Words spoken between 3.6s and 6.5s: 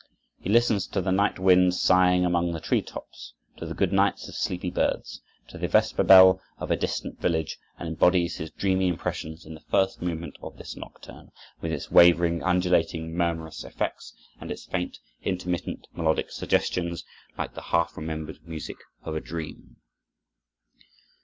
the good nights of sleepy birds, to the vesper bell